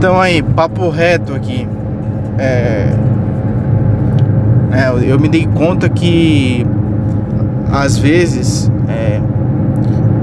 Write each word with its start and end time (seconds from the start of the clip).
Então 0.00 0.18
aí, 0.18 0.42
papo 0.42 0.88
reto 0.88 1.34
aqui. 1.34 1.68
É, 2.38 2.88
é, 4.72 4.90
eu 5.02 5.20
me 5.20 5.28
dei 5.28 5.46
conta 5.46 5.90
que 5.90 6.66
às 7.70 7.98
vezes 7.98 8.72
é, 8.88 9.20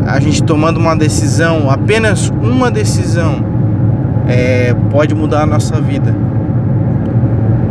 a 0.08 0.20
gente 0.20 0.42
tomando 0.42 0.78
uma 0.78 0.96
decisão, 0.96 1.70
apenas 1.70 2.34
uma 2.42 2.72
decisão, 2.72 3.36
é, 4.28 4.76
pode 4.90 5.14
mudar 5.14 5.44
a 5.44 5.46
nossa 5.46 5.80
vida. 5.80 6.12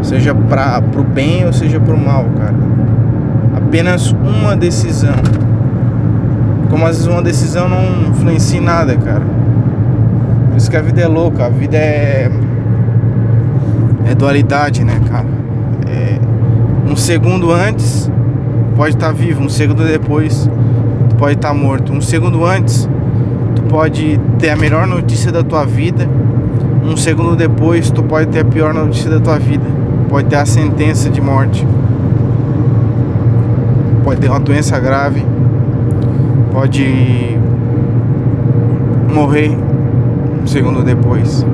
Seja 0.01 0.33
para 0.33 0.81
o 0.97 1.03
bem 1.03 1.45
ou 1.45 1.53
seja 1.53 1.81
para 1.81 1.93
o 1.93 1.99
mal, 1.99 2.25
cara. 2.39 2.55
Apenas 3.57 4.13
uma 4.13 4.57
decisão. 4.57 5.17
Como 6.71 6.87
às 6.87 6.99
vezes 6.99 7.13
uma 7.13 7.23
decisão 7.23 7.69
não 7.69 8.11
influencia 8.11 8.61
em 8.61 8.63
nada, 8.63 8.97
cara. 8.97 9.25
Por 10.57 10.61
isso 10.61 10.71
que 10.71 10.77
a 10.79 10.81
vida 10.81 11.03
é 11.03 11.07
louca, 11.07 11.45
a 11.45 11.49
vida 11.51 11.77
é. 11.77 12.31
É 14.07 14.15
dualidade, 14.15 14.83
né, 14.85 14.99
cara? 15.07 15.27
É... 15.87 16.19
Um 16.91 16.97
segundo 16.97 17.53
antes 17.53 18.11
pode 18.75 18.95
estar 18.95 19.09
tá 19.09 19.13
vivo, 19.13 19.45
um 19.45 19.51
segundo 19.51 19.85
depois 19.85 20.49
tu 21.11 21.17
pode 21.17 21.35
estar 21.35 21.49
tá 21.49 21.55
morto. 21.55 21.93
Um 21.93 22.01
segundo 22.01 22.43
antes 22.43 22.89
tu 23.55 23.65
pode 23.65 24.19
ter 24.39 24.49
a 24.49 24.57
melhor 24.57 24.87
notícia 24.87 25.31
da 25.31 25.43
tua 25.43 25.67
vida, 25.67 26.09
um 26.83 26.97
segundo 26.97 27.37
depois 27.37 27.91
tu 27.91 28.03
pode 28.03 28.29
ter 28.31 28.41
a 28.41 28.45
pior 28.47 28.73
notícia 28.73 29.11
da 29.11 29.21
tua 29.21 29.39
vida, 29.39 29.67
pode 30.09 30.27
ter 30.29 30.37
a 30.37 30.47
sentença 30.47 31.11
de 31.11 31.21
morte, 31.21 31.67
pode 34.03 34.23
ter 34.23 34.31
uma 34.31 34.41
doença 34.41 34.81
grave, 34.81 35.23
pode 36.51 37.37
morrer 39.13 39.66
um 40.47 40.49
segundo 40.49 40.85
depois. 40.85 41.45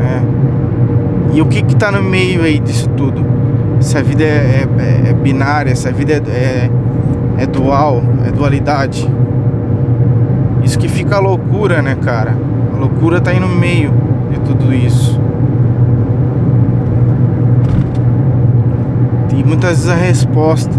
É. 0.00 1.36
E 1.36 1.40
o 1.40 1.46
que 1.46 1.62
que 1.62 1.76
tá 1.76 1.92
no 1.92 2.02
meio 2.02 2.42
aí 2.42 2.58
disso 2.58 2.88
tudo? 2.96 3.24
Essa 3.78 4.02
vida 4.02 4.24
é, 4.24 4.66
é, 4.78 5.10
é 5.10 5.12
binária, 5.12 5.70
essa 5.70 5.92
vida 5.92 6.14
é, 6.14 6.16
é, 6.16 6.70
é 7.38 7.46
dual, 7.46 8.02
é 8.26 8.32
dualidade. 8.32 9.08
Isso 10.64 10.76
que 10.80 10.88
fica 10.88 11.16
a 11.16 11.20
loucura, 11.20 11.80
né, 11.80 11.94
cara? 11.94 12.34
A 12.74 12.76
loucura 12.76 13.20
tá 13.20 13.30
aí 13.30 13.38
no 13.38 13.48
meio 13.48 13.92
de 14.32 14.40
tudo 14.40 14.74
isso. 14.74 15.18
E 19.32 19.44
muitas 19.44 19.84
vezes 19.84 19.88
a 19.88 19.94
resposta, 19.94 20.76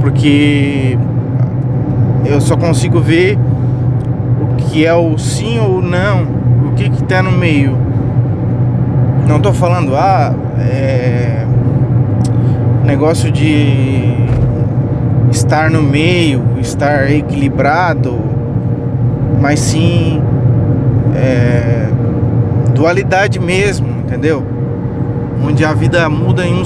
porque 0.00 0.98
eu 2.26 2.38
só 2.38 2.54
consigo 2.54 3.00
ver 3.00 3.38
que 4.70 4.84
é 4.84 4.94
o 4.94 5.16
sim 5.18 5.58
ou 5.58 5.82
não, 5.82 6.22
o 6.68 6.72
que 6.76 6.88
que 6.90 7.02
tá 7.04 7.22
no 7.22 7.32
meio. 7.32 7.76
Não 9.26 9.40
tô 9.40 9.52
falando, 9.52 9.94
ah, 9.96 10.34
é 10.58 11.38
negócio 12.88 13.30
de 13.30 14.14
estar 15.30 15.70
no 15.70 15.82
meio, 15.82 16.42
estar 16.58 17.10
equilibrado, 17.10 18.18
mas 19.40 19.60
sim 19.60 20.22
é, 21.14 21.86
dualidade 22.74 23.38
mesmo, 23.38 23.88
entendeu? 24.00 24.42
Onde 25.44 25.66
a 25.66 25.74
vida 25.74 26.08
muda 26.08 26.46
em 26.46 26.54
um, 26.54 26.62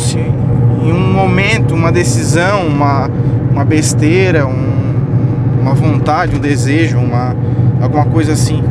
em 0.87 0.93
um 0.93 1.13
momento, 1.13 1.75
uma 1.75 1.91
decisão, 1.91 2.69
uma, 2.69 3.11
uma 3.51 3.65
besteira, 3.65 4.47
um, 4.47 5.61
uma 5.61 5.75
vontade, 5.75 6.37
um 6.37 6.39
desejo, 6.39 6.99
uma, 6.99 7.35
alguma 7.83 8.05
coisa 8.05 8.33
assim. 8.33 8.63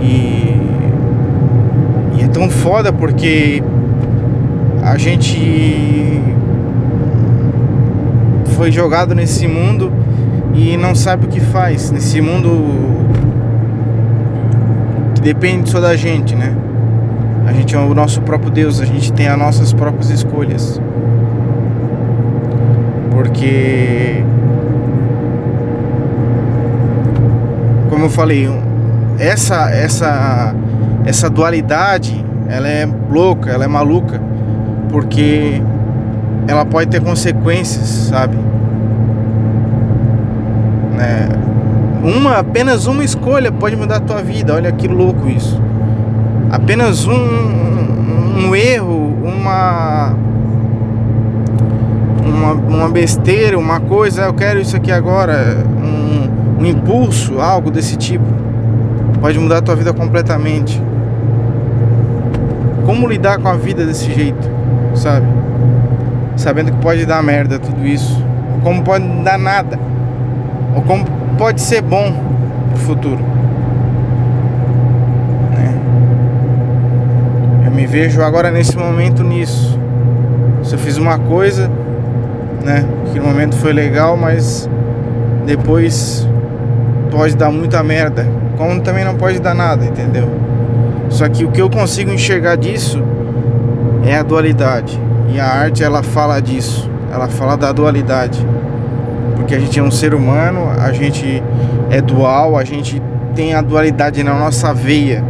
E, 0.00 0.60
e 2.18 2.22
é 2.22 2.28
tão 2.28 2.50
foda 2.50 2.92
porque 2.92 3.62
a 4.82 4.98
gente 4.98 6.20
foi 8.56 8.72
jogado 8.72 9.14
nesse 9.14 9.46
mundo 9.46 9.92
e 10.52 10.76
não 10.76 10.94
sabe 10.94 11.26
o 11.26 11.28
que 11.28 11.40
faz. 11.40 11.92
Nesse 11.92 12.20
mundo 12.20 12.50
que 15.14 15.22
depende 15.22 15.70
só 15.70 15.80
da 15.80 15.94
gente, 15.94 16.34
né? 16.34 16.56
A 17.46 17.52
gente 17.52 17.74
é 17.74 17.78
o 17.78 17.94
nosso 17.94 18.20
próprio 18.22 18.50
Deus, 18.50 18.80
a 18.80 18.84
gente 18.84 19.12
tem 19.12 19.28
as 19.28 19.38
nossas 19.38 19.72
próprias 19.72 20.10
escolhas. 20.10 20.80
Porque 23.12 24.24
como 28.02 28.10
eu 28.10 28.16
falei, 28.16 28.50
essa 29.16 29.70
essa 29.70 30.52
essa 31.04 31.30
dualidade, 31.30 32.24
ela 32.48 32.66
é 32.66 32.88
louca, 33.08 33.48
ela 33.48 33.64
é 33.64 33.68
maluca 33.68 34.20
porque 34.90 35.62
ela 36.48 36.64
pode 36.64 36.90
ter 36.90 37.00
consequências, 37.00 37.86
sabe? 38.08 38.36
Né? 40.96 41.28
Uma, 42.02 42.38
apenas 42.38 42.86
uma 42.86 43.04
escolha 43.04 43.52
pode 43.52 43.76
mudar 43.76 43.98
a 43.98 44.00
tua 44.00 44.20
vida. 44.20 44.54
Olha 44.54 44.72
que 44.72 44.88
louco 44.88 45.28
isso. 45.28 45.60
Apenas 46.50 47.06
um, 47.06 47.12
um, 47.14 48.48
um 48.48 48.56
erro, 48.56 49.16
uma, 49.22 50.16
uma 52.24 52.52
uma 52.82 52.88
besteira, 52.88 53.56
uma 53.56 53.78
coisa, 53.78 54.22
eu 54.22 54.34
quero 54.34 54.60
isso 54.60 54.76
aqui 54.76 54.90
agora, 54.90 55.64
um, 56.62 56.70
impulso, 56.70 57.40
algo 57.40 57.70
desse 57.70 57.96
tipo, 57.96 58.24
pode 59.20 59.38
mudar 59.38 59.58
a 59.58 59.62
tua 59.62 59.76
vida 59.76 59.92
completamente. 59.92 60.82
Como 62.86 63.06
lidar 63.06 63.38
com 63.38 63.48
a 63.48 63.54
vida 63.54 63.86
desse 63.86 64.12
jeito? 64.12 64.62
sabe? 64.94 65.26
Sabendo 66.36 66.72
que 66.72 66.78
pode 66.78 67.06
dar 67.06 67.22
merda 67.22 67.58
tudo 67.58 67.86
isso. 67.86 68.22
Ou 68.54 68.60
como 68.60 68.82
pode 68.82 69.06
dar 69.22 69.38
nada. 69.38 69.78
Ou 70.74 70.82
como 70.82 71.04
pode 71.38 71.60
ser 71.60 71.82
bom 71.82 72.12
pro 72.70 72.78
futuro. 72.78 73.22
Né? 75.50 75.74
Eu 77.66 77.70
me 77.70 77.86
vejo 77.86 78.22
agora 78.22 78.50
nesse 78.50 78.76
momento 78.76 79.22
nisso. 79.22 79.78
Se 80.62 80.74
eu 80.74 80.78
fiz 80.78 80.96
uma 80.96 81.18
coisa, 81.18 81.70
né? 82.64 82.84
Que 83.12 83.18
no 83.18 83.26
momento 83.26 83.56
foi 83.56 83.72
legal, 83.72 84.16
mas 84.16 84.68
depois 85.44 86.26
pode 87.12 87.36
dar 87.36 87.50
muita 87.50 87.82
merda. 87.82 88.26
Como 88.56 88.80
também 88.80 89.04
não 89.04 89.14
pode 89.14 89.38
dar 89.38 89.54
nada, 89.54 89.84
entendeu? 89.84 90.28
Só 91.10 91.28
que 91.28 91.44
o 91.44 91.50
que 91.50 91.60
eu 91.60 91.68
consigo 91.68 92.10
enxergar 92.10 92.56
disso 92.56 93.02
é 94.04 94.16
a 94.16 94.22
dualidade. 94.22 94.98
E 95.28 95.38
a 95.38 95.46
arte 95.46 95.84
ela 95.84 96.02
fala 96.02 96.40
disso, 96.40 96.90
ela 97.12 97.28
fala 97.28 97.56
da 97.56 97.70
dualidade. 97.70 98.44
Porque 99.36 99.54
a 99.54 99.60
gente 99.60 99.78
é 99.78 99.82
um 99.82 99.90
ser 99.90 100.14
humano, 100.14 100.68
a 100.80 100.90
gente 100.92 101.42
é 101.90 102.00
dual, 102.00 102.56
a 102.56 102.64
gente 102.64 103.00
tem 103.34 103.54
a 103.54 103.60
dualidade 103.60 104.22
na 104.22 104.34
nossa 104.34 104.72
veia. 104.72 105.22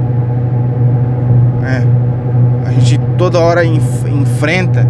Né? 1.61 1.85
A 2.65 2.73
gente 2.73 3.01
toda 3.19 3.41
hora 3.41 3.65
enf 3.65 4.07
enfrenta, 4.09 4.87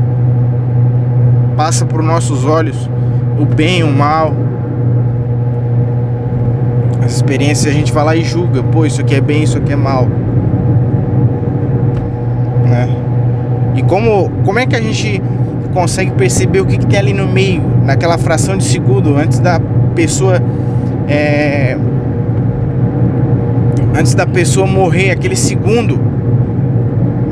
passa 1.56 1.86
por 1.86 2.02
nossos 2.02 2.44
olhos 2.44 2.88
o 3.38 3.46
bem 3.46 3.80
e 3.80 3.84
o 3.84 3.90
mal. 3.90 4.34
As 7.04 7.16
experiências 7.16 7.72
a 7.72 7.76
gente 7.76 7.92
vai 7.92 8.04
lá 8.04 8.16
e 8.16 8.22
julga, 8.22 8.62
pô, 8.62 8.86
isso 8.86 9.00
aqui 9.00 9.14
é 9.14 9.20
bem, 9.20 9.42
isso 9.42 9.58
aqui 9.58 9.72
é 9.72 9.76
mal. 9.76 10.06
Né? 12.64 12.88
E 13.74 13.82
como, 13.82 14.30
como 14.44 14.58
é 14.58 14.66
que 14.66 14.76
a 14.76 14.80
gente 14.80 15.20
consegue 15.72 16.12
perceber 16.12 16.60
o 16.60 16.66
que, 16.66 16.78
que 16.78 16.86
tem 16.86 16.98
ali 16.98 17.12
no 17.12 17.26
meio, 17.26 17.62
naquela 17.84 18.18
fração 18.18 18.56
de 18.56 18.64
segundo, 18.64 19.16
antes 19.16 19.38
da 19.40 19.60
pessoa. 19.94 20.40
É, 21.08 21.76
antes 23.98 24.14
da 24.14 24.26
pessoa 24.26 24.66
morrer, 24.66 25.10
aquele 25.10 25.36
segundo, 25.36 26.00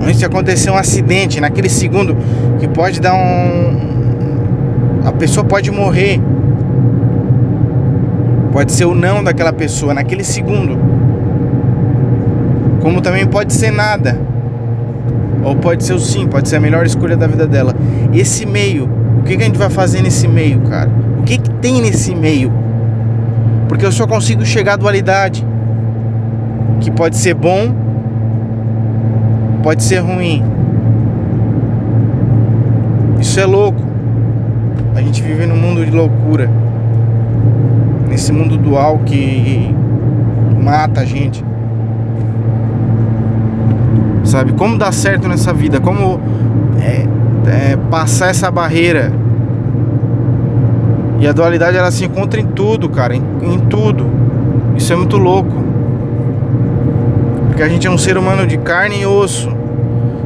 antes 0.02 0.18
de 0.18 0.24
acontecer 0.24 0.70
um 0.70 0.76
acidente, 0.76 1.40
naquele 1.40 1.68
segundo, 1.68 2.16
que 2.58 2.66
pode 2.68 3.00
dar 3.00 3.14
um. 3.14 3.90
A 5.04 5.12
pessoa 5.12 5.44
pode 5.44 5.70
morrer. 5.70 6.20
Pode 8.60 8.72
ser 8.72 8.84
o 8.84 8.94
não 8.94 9.24
daquela 9.24 9.54
pessoa 9.54 9.94
naquele 9.94 10.22
segundo. 10.22 10.76
Como 12.82 13.00
também 13.00 13.26
pode 13.26 13.54
ser 13.54 13.70
nada. 13.70 14.20
Ou 15.42 15.56
pode 15.56 15.82
ser 15.82 15.94
o 15.94 15.98
sim, 15.98 16.26
pode 16.26 16.46
ser 16.46 16.56
a 16.56 16.60
melhor 16.60 16.84
escolha 16.84 17.16
da 17.16 17.26
vida 17.26 17.46
dela. 17.46 17.74
Esse 18.12 18.44
meio, 18.44 18.84
o 19.18 19.22
que, 19.22 19.34
que 19.34 19.42
a 19.42 19.46
gente 19.46 19.58
vai 19.58 19.70
fazer 19.70 20.02
nesse 20.02 20.28
meio, 20.28 20.60
cara? 20.68 20.90
O 21.20 21.22
que, 21.22 21.38
que 21.38 21.48
tem 21.52 21.80
nesse 21.80 22.14
meio? 22.14 22.52
Porque 23.66 23.86
eu 23.86 23.90
só 23.90 24.06
consigo 24.06 24.44
chegar 24.44 24.74
à 24.74 24.76
dualidade. 24.76 25.42
Que 26.80 26.90
pode 26.90 27.16
ser 27.16 27.32
bom, 27.32 27.74
pode 29.62 29.82
ser 29.82 30.00
ruim. 30.00 30.44
Isso 33.18 33.40
é 33.40 33.46
louco. 33.46 33.80
A 34.94 35.00
gente 35.00 35.22
vive 35.22 35.46
num 35.46 35.56
mundo 35.56 35.82
de 35.82 35.90
loucura. 35.90 36.50
Nesse 38.20 38.34
mundo 38.34 38.58
dual 38.58 38.98
que 38.98 39.74
mata 40.62 41.00
a 41.00 41.04
gente. 41.06 41.42
Sabe? 44.24 44.52
Como 44.52 44.76
dar 44.76 44.92
certo 44.92 45.26
nessa 45.26 45.54
vida? 45.54 45.80
Como 45.80 46.20
é, 46.82 47.06
é, 47.50 47.76
passar 47.90 48.28
essa 48.28 48.50
barreira? 48.50 49.10
E 51.18 51.26
a 51.26 51.32
dualidade 51.32 51.78
ela 51.78 51.90
se 51.90 52.04
encontra 52.04 52.38
em 52.38 52.44
tudo, 52.44 52.90
cara, 52.90 53.16
em, 53.16 53.22
em 53.40 53.58
tudo. 53.58 54.06
Isso 54.76 54.92
é 54.92 54.96
muito 54.96 55.16
louco. 55.16 55.56
Porque 57.46 57.62
a 57.62 57.70
gente 57.70 57.86
é 57.86 57.90
um 57.90 57.96
ser 57.96 58.18
humano 58.18 58.46
de 58.46 58.58
carne 58.58 59.00
e 59.00 59.06
osso. 59.06 59.50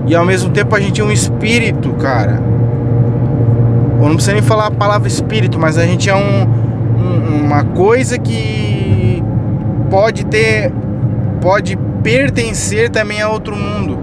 E 0.08 0.16
ao 0.16 0.26
mesmo 0.26 0.50
tempo 0.50 0.74
a 0.74 0.80
gente 0.80 1.00
é 1.00 1.04
um 1.04 1.12
espírito, 1.12 1.90
cara. 1.90 2.42
Ou 4.00 4.08
não 4.08 4.16
precisa 4.16 4.32
nem 4.32 4.42
falar 4.42 4.66
a 4.66 4.72
palavra 4.72 5.06
espírito, 5.06 5.60
mas 5.60 5.78
a 5.78 5.86
gente 5.86 6.10
é 6.10 6.16
um, 6.16 6.63
um, 7.04 7.44
uma 7.44 7.64
coisa 7.64 8.18
que 8.18 9.22
pode 9.90 10.24
ter. 10.26 10.72
pode 11.40 11.76
pertencer 12.02 12.90
também 12.90 13.20
a 13.20 13.28
outro 13.28 13.56
mundo. 13.56 13.98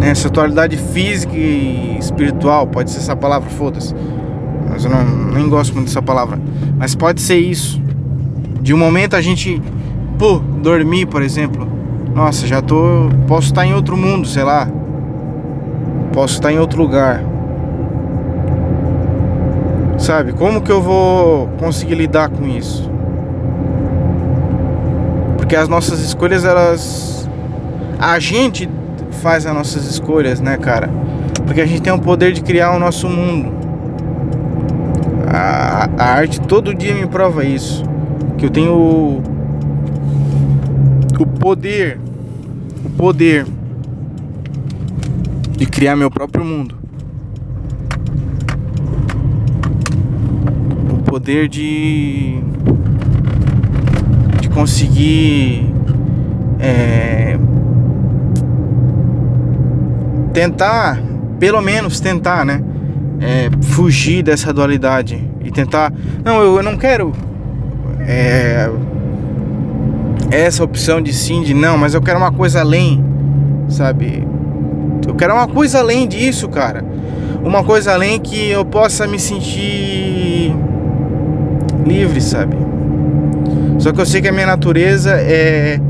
Essa 0.00 0.28
atualidade 0.28 0.76
física 0.76 1.36
e 1.36 1.96
espiritual, 1.98 2.66
pode 2.66 2.90
ser 2.90 2.98
essa 2.98 3.14
palavra, 3.14 3.48
foda-se. 3.50 3.94
Mas 4.68 4.84
eu 4.84 4.90
não, 4.90 5.04
nem 5.32 5.48
gosto 5.48 5.74
muito 5.74 5.86
dessa 5.86 6.02
palavra. 6.02 6.38
Mas 6.76 6.94
pode 6.94 7.20
ser 7.20 7.38
isso. 7.38 7.80
De 8.60 8.74
um 8.74 8.78
momento 8.78 9.14
a 9.14 9.20
gente, 9.20 9.62
pô, 10.18 10.38
dormir, 10.38 11.06
por 11.06 11.22
exemplo. 11.22 11.68
Nossa, 12.14 12.46
já 12.46 12.60
tô. 12.60 13.08
Posso 13.26 13.48
estar 13.48 13.64
em 13.64 13.74
outro 13.74 13.96
mundo, 13.96 14.26
sei 14.26 14.42
lá. 14.42 14.68
Posso 16.12 16.34
estar 16.34 16.52
em 16.52 16.58
outro 16.58 16.82
lugar. 16.82 17.31
Sabe? 20.02 20.32
Como 20.32 20.60
que 20.60 20.70
eu 20.70 20.82
vou 20.82 21.46
conseguir 21.58 21.94
lidar 21.94 22.28
com 22.28 22.44
isso? 22.44 22.90
Porque 25.36 25.54
as 25.54 25.68
nossas 25.68 26.00
escolhas, 26.00 26.44
elas. 26.44 27.28
A 28.00 28.18
gente 28.18 28.68
faz 29.22 29.46
as 29.46 29.54
nossas 29.54 29.86
escolhas, 29.86 30.40
né, 30.40 30.56
cara? 30.56 30.90
Porque 31.46 31.60
a 31.60 31.66
gente 31.66 31.82
tem 31.82 31.92
o 31.92 32.00
poder 32.00 32.32
de 32.32 32.42
criar 32.42 32.74
o 32.74 32.80
nosso 32.80 33.08
mundo. 33.08 33.52
A, 35.32 35.88
a 35.96 36.04
arte 36.04 36.40
todo 36.40 36.74
dia 36.74 36.94
me 36.94 37.06
prova 37.06 37.44
isso. 37.44 37.84
Que 38.36 38.46
eu 38.46 38.50
tenho 38.50 38.74
o, 38.74 39.22
o 41.20 41.26
poder, 41.26 42.00
o 42.84 42.90
poder 42.90 43.46
de 45.56 45.64
criar 45.64 45.94
meu 45.94 46.10
próprio 46.10 46.44
mundo. 46.44 46.82
O 50.90 51.01
poder 51.12 51.46
de 51.46 52.40
de 54.40 54.48
conseguir 54.48 55.70
é, 56.58 57.36
tentar, 60.32 61.02
pelo 61.38 61.60
menos 61.60 62.00
tentar, 62.00 62.46
né? 62.46 62.62
É, 63.20 63.50
fugir 63.60 64.22
dessa 64.22 64.54
dualidade 64.54 65.22
e 65.44 65.50
tentar. 65.50 65.92
Não, 66.24 66.40
eu, 66.40 66.56
eu 66.56 66.62
não 66.62 66.78
quero 66.78 67.12
é, 68.08 68.70
essa 70.30 70.64
opção 70.64 71.02
de 71.02 71.12
sim, 71.12 71.42
de 71.42 71.52
não, 71.52 71.76
mas 71.76 71.92
eu 71.92 72.00
quero 72.00 72.16
uma 72.16 72.32
coisa 72.32 72.60
além, 72.60 73.04
sabe? 73.68 74.26
Eu 75.06 75.14
quero 75.14 75.34
uma 75.34 75.46
coisa 75.46 75.80
além 75.80 76.08
disso, 76.08 76.48
cara. 76.48 76.82
Uma 77.44 77.62
coisa 77.62 77.92
além 77.92 78.18
que 78.18 78.48
eu 78.48 78.64
possa 78.64 79.06
me 79.06 79.18
sentir 79.18 80.56
livre, 81.84 82.20
sabe? 82.20 82.56
Só 83.78 83.92
que 83.92 84.00
eu 84.00 84.06
sei 84.06 84.20
que 84.20 84.28
a 84.28 84.32
minha 84.32 84.46
natureza 84.46 85.12
é 85.12 85.80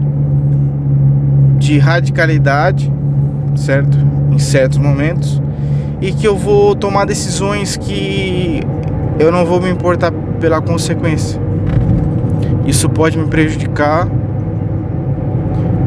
de 1.59 1.79
radicalidade, 1.79 2.93
certo? 3.55 4.13
em 4.33 4.39
certos 4.39 4.79
momentos 4.79 5.41
e 6.01 6.11
que 6.13 6.27
eu 6.27 6.37
vou 6.37 6.75
tomar 6.75 7.05
decisões 7.05 7.77
que 7.77 8.61
eu 9.19 9.31
não 9.31 9.45
vou 9.45 9.61
me 9.61 9.71
importar 9.71 10.11
pela 10.41 10.61
consequência. 10.61 11.41
Isso 12.67 12.89
pode 12.89 13.17
me 13.17 13.27
prejudicar, 13.29 14.09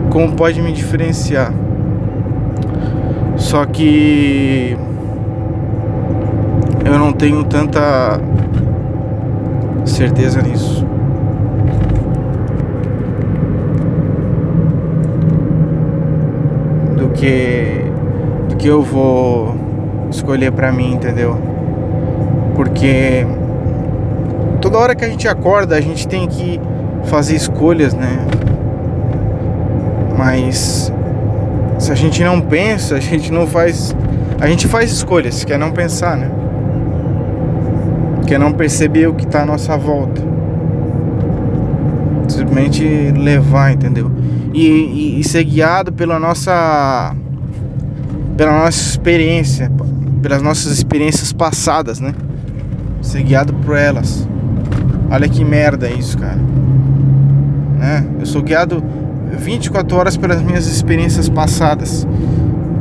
como 0.10 0.34
pode 0.34 0.62
me 0.62 0.72
diferenciar. 0.72 1.52
Só 3.36 3.66
que 3.66 4.78
eu 6.86 6.98
não 6.98 7.12
tenho 7.12 7.44
tanta 7.44 8.20
certeza 9.86 10.42
nisso. 10.42 10.86
Do 16.98 17.10
que 17.10 17.86
que 18.58 18.68
eu 18.68 18.82
vou 18.82 19.56
escolher 20.10 20.52
para 20.52 20.72
mim, 20.72 20.94
entendeu? 20.94 21.38
Porque 22.56 23.28
toda 24.60 24.78
hora 24.80 24.96
que 24.96 25.06
a 25.06 25.08
gente 25.08 25.28
acorda, 25.28 25.76
a 25.76 25.82
gente 25.82 26.08
tem 26.08 26.28
que 26.28 26.60
fazer 27.04 27.36
escolhas, 27.36 27.94
né? 27.94 28.26
Mas 30.18 30.92
se 31.78 31.92
a 31.92 31.96
gente 31.96 32.24
não 32.24 32.42
pensa, 32.42 32.96
a 32.96 33.00
gente 33.00 33.32
não 33.32 33.46
faz. 33.46 33.96
A 34.40 34.48
gente 34.48 34.68
faz 34.68 34.92
escolhas, 34.92 35.44
quer 35.44 35.60
não 35.60 35.72
pensar, 35.72 36.18
né? 36.18 36.32
Quer 38.26 38.40
não 38.40 38.52
perceber 38.52 39.08
o 39.08 39.14
que 39.14 39.26
tá 39.28 39.44
à 39.44 39.46
nossa 39.46 39.78
volta. 39.78 40.22
Simplesmente 42.28 42.84
levar, 43.12 43.72
entendeu? 43.72 44.12
E, 44.54 44.68
e, 44.68 45.20
e 45.20 45.24
ser 45.24 45.44
guiado 45.44 45.94
pela 45.94 46.20
nossa 46.20 47.16
pela 48.36 48.52
nossa 48.52 48.90
experiência, 48.90 49.72
pelas 50.22 50.42
nossas 50.42 50.74
experiências 50.74 51.32
passadas, 51.32 52.00
né? 52.00 52.14
Ser 53.02 53.24
guiado 53.24 53.54
por 53.54 53.78
elas. 53.78 54.28
Olha 55.10 55.30
que 55.30 55.44
merda 55.46 55.90
isso, 55.90 56.18
cara. 56.18 56.40
Né? 57.78 58.06
Eu 58.20 58.26
sou 58.26 58.42
guiado 58.42 58.84
24 59.38 59.96
horas 59.98 60.18
pelas 60.18 60.42
minhas 60.42 60.68
experiências 60.68 61.30
passadas. 61.30 62.08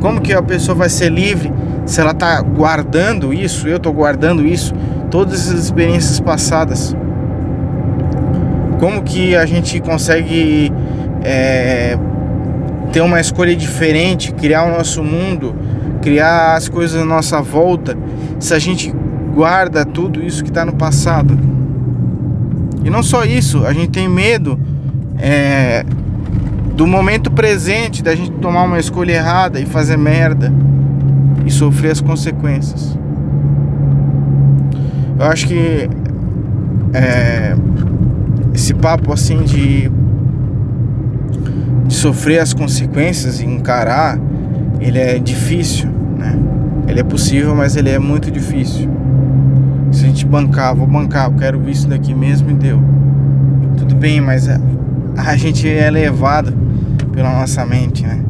Como 0.01 0.21
que 0.21 0.33
a 0.33 0.43
pessoa 0.43 0.75
vai 0.75 0.89
ser 0.89 1.11
livre 1.11 1.53
se 1.87 2.01
ela 2.01 2.15
tá 2.15 2.41
guardando 2.41 3.33
isso? 3.33 3.69
Eu 3.69 3.79
tô 3.79 3.93
guardando 3.93 4.47
isso, 4.47 4.75
todas 5.15 5.49
as 5.49 5.67
experiências 5.67 6.19
passadas. 6.19 6.93
Como 8.81 9.01
que 9.05 9.37
a 9.37 9.47
gente 9.47 9.79
consegue 9.79 10.73
é, 11.23 11.97
ter 12.93 13.01
uma 13.01 13.21
escolha 13.21 13.55
diferente, 13.55 14.33
criar 14.33 14.65
o 14.65 14.77
nosso 14.77 15.05
mundo, 15.05 15.55
criar 16.03 16.57
as 16.57 16.69
coisas 16.69 17.01
à 17.01 17.05
nossa 17.05 17.41
volta, 17.41 17.97
se 18.41 18.53
a 18.55 18.59
gente 18.59 18.93
guarda 19.33 19.85
tudo 19.85 20.21
isso 20.21 20.43
que 20.43 20.51
está 20.51 20.65
no 20.65 20.75
passado. 20.75 21.39
E 22.85 22.91
não 22.91 23.01
só 23.01 23.25
isso, 23.25 23.65
a 23.65 23.73
gente 23.73 23.91
tem 23.91 24.09
medo 24.09 24.59
é, 25.17 25.87
do 26.75 26.89
momento 26.89 27.31
presente, 27.31 28.03
da 28.03 28.17
gente 28.17 28.33
tomar 28.33 28.65
uma 28.65 28.81
escolha 28.81 29.13
errada 29.13 29.61
e 29.61 29.65
fazer 29.65 29.97
merda 29.97 30.53
e 31.47 31.53
sofrer 31.53 31.93
as 31.93 32.01
consequências. 32.01 32.99
Eu 35.19 35.27
acho 35.27 35.47
que 35.47 35.89
é, 36.93 37.55
esse 38.55 38.75
papo 38.75 39.13
assim 39.13 39.43
de 39.43 39.91
de 41.87 41.95
sofrer 41.95 42.41
as 42.41 42.53
consequências 42.53 43.41
e 43.41 43.45
encarar, 43.45 44.19
ele 44.81 44.99
é 44.99 45.19
difícil, 45.19 45.89
né? 46.19 46.39
Ele 46.89 47.01
é 47.01 47.03
possível, 47.03 47.55
mas 47.55 47.77
ele 47.77 47.91
é 47.91 47.99
muito 47.99 48.31
difícil. 48.31 48.91
Se 49.93 50.05
a 50.05 50.09
gente 50.09 50.27
bancar, 50.27 50.75
vou 50.75 50.87
bancar, 50.87 51.31
eu 51.31 51.37
quero 51.37 51.69
isso 51.69 51.89
daqui 51.89 52.15
mesmo 52.15 52.51
e 52.51 52.55
deu. 52.55 52.83
Tudo 53.77 53.95
bem, 53.95 54.21
mas 54.21 54.49
a, 54.49 54.59
a 55.17 55.37
gente 55.37 55.69
é 55.69 55.91
levado 55.91 56.53
pela 57.13 57.31
nossa 57.31 57.65
mente, 57.65 58.05
né? 58.05 58.21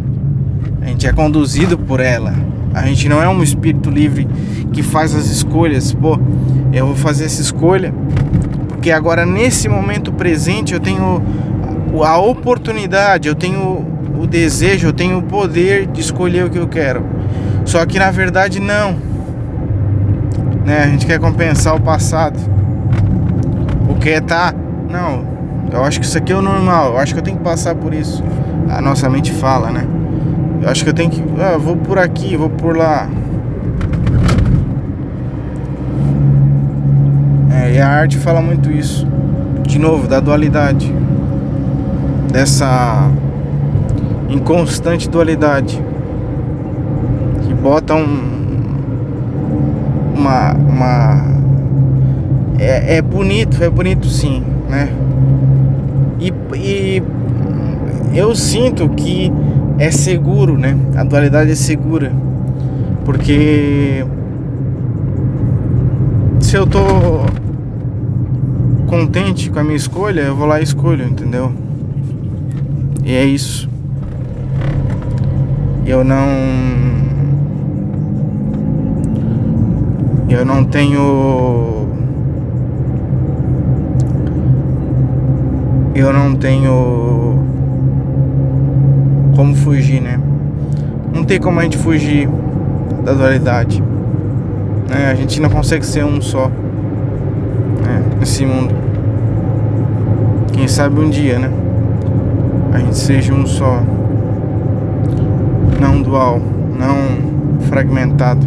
A 0.83 0.87
gente 0.87 1.07
é 1.07 1.13
conduzido 1.13 1.79
por 1.79 2.01
ela. 2.01 2.35
A 2.75 2.85
gente 2.87 3.09
não 3.09 3.23
é 3.23 3.29
um 3.29 3.43
espírito 3.43 3.89
livre 3.89 4.29
que 4.73 4.83
faz 4.83 5.15
as 5.15 5.27
escolhas. 5.27 5.95
Pô, 5.95 6.19
eu 6.73 6.87
vou 6.87 6.97
fazer 6.97 7.25
essa 7.25 7.41
escolha 7.41 7.95
porque 8.85 8.93
agora 8.93 9.25
nesse 9.25 9.67
momento 9.67 10.13
presente 10.13 10.75
eu 10.75 10.79
tenho 10.79 11.23
a 12.05 12.19
oportunidade, 12.19 13.27
eu 13.27 13.35
tenho 13.35 13.83
o 14.21 14.27
desejo, 14.27 14.89
eu 14.89 14.93
tenho 14.93 15.21
o 15.21 15.23
poder 15.23 15.87
de 15.87 16.03
escolher 16.03 16.45
o 16.45 16.51
que 16.51 16.59
eu 16.59 16.69
quero. 16.69 17.03
Só 17.65 17.87
que 17.87 17.99
na 17.99 18.11
verdade 18.11 18.61
não. 18.61 18.95
Né? 20.67 20.83
A 20.85 20.87
gente 20.89 21.07
quer 21.07 21.19
compensar 21.19 21.75
o 21.75 21.81
passado. 21.81 22.39
O 23.89 23.95
que 23.95 24.11
é 24.11 24.21
tá? 24.21 24.53
Não. 24.91 25.25
Eu 25.73 25.83
acho 25.83 25.99
que 25.99 26.05
isso 26.05 26.19
aqui 26.19 26.35
é 26.35 26.37
o 26.37 26.43
normal. 26.43 26.93
Eu 26.93 26.99
acho 26.99 27.15
que 27.15 27.21
eu 27.21 27.25
tenho 27.25 27.39
que 27.39 27.43
passar 27.43 27.75
por 27.75 27.95
isso. 27.95 28.23
A 28.69 28.83
nossa 28.83 29.09
mente 29.09 29.33
fala, 29.33 29.71
né? 29.71 29.87
Eu 30.65 30.71
acho 30.71 30.83
que 30.83 30.89
eu 30.89 30.95
tenho 30.95 31.11
que. 31.11 31.23
Ah, 31.39 31.59
vou 31.59 31.77
por 31.77 31.99
aqui, 31.99 32.39
vou 32.39 32.49
por 32.49 32.75
lá. 32.75 33.07
É, 37.53 37.75
e 37.75 37.79
a 37.79 37.87
arte 37.87 38.17
fala 38.17 38.41
muito 38.41 38.73
isso. 38.73 39.07
de 39.67 39.79
novo, 39.79 40.09
da 40.09 40.21
dualidade, 40.21 40.91
dessa 42.33 43.11
inconstante 44.31 45.07
dualidade 45.07 45.83
que 47.43 47.53
bota 47.53 47.95
um 47.95 48.33
uma, 50.17 50.55
uma 50.55 51.25
é, 52.59 52.97
é 52.97 53.03
bonito, 53.03 53.63
é 53.63 53.69
bonito 53.69 54.07
sim, 54.07 54.43
né? 54.71 54.89
E, 56.19 56.33
e 56.55 57.03
eu 58.15 58.35
sinto 58.35 58.89
que 58.89 59.31
é 59.79 59.91
seguro, 59.91 60.57
né? 60.57 60.77
A 60.97 61.05
dualidade 61.05 61.51
é 61.51 61.55
segura. 61.55 62.13
Porque 63.05 64.05
se 66.41 66.57
eu 66.57 66.67
tô 66.67 66.81
contente 68.87 69.51
com 69.51 69.59
a 69.59 69.65
minha 69.65 69.77
escolha, 69.77 70.23
eu 70.23 70.37
vou 70.37 70.47
lá 70.47 70.61
e 70.61 70.65
escolho, 70.65 71.05
entendeu? 71.05 71.53
E 73.05 73.13
é 73.13 73.25
isso. 73.25 73.69
Eu 75.87 76.03
não 76.03 76.27
eu 80.29 80.45
não 80.45 80.65
tenho 80.65 81.87
eu 85.95 86.13
não 86.13 86.35
tenho 86.35 87.24
como 89.35 89.55
fugir, 89.55 90.01
né? 90.01 90.21
Não 91.13 91.25
tem 91.25 91.41
como 91.41 91.61
a 91.61 91.63
gente 91.63 91.79
fugir 91.79 92.29
da 93.05 93.13
dualidade. 93.13 93.83
Né? 94.89 95.11
A 95.11 95.15
gente 95.15 95.41
não 95.41 95.51
consegue 95.51 95.85
ser 95.85 96.05
um 96.05 96.21
só 96.21 96.49
né? 96.49 98.03
nesse 98.19 98.45
mundo. 98.45 98.75
Quem 100.53 100.69
sabe 100.69 101.01
um 101.01 101.11
dia, 101.11 101.39
né? 101.39 101.51
A 102.73 102.79
gente 102.79 102.97
seja 102.97 103.33
um 103.33 103.47
só. 103.47 103.83
Não 105.81 106.01
dual, 106.01 106.41
não 106.79 107.61
fragmentado. 107.69 108.47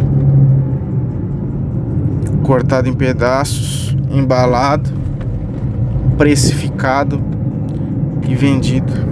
Cortado 2.42 2.88
em 2.88 2.94
pedaços, 2.94 3.96
embalado, 4.10 4.90
precificado 6.16 7.20
e 8.26 8.34
vendido. 8.34 9.07